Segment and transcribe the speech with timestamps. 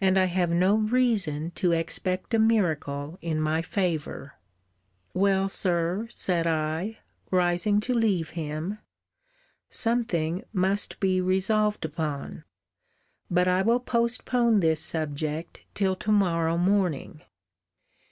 [0.00, 4.34] And I have no reason to expect a miracle in my favour.
[5.14, 8.78] Well, Sir, said I, [rising to leave him,]
[9.68, 12.44] something must be resolved upon:
[13.28, 17.22] but I will postpone this subject till to morrow morning.